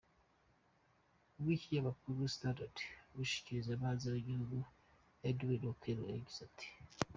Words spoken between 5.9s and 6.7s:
yagize ati:.